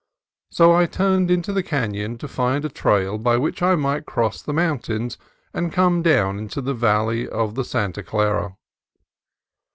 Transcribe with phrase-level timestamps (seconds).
[0.49, 4.41] So I turned into the canon to find a trail by which I might cross
[4.41, 5.15] the mountains
[5.53, 8.55] and come down into the valley of the Santa Clara.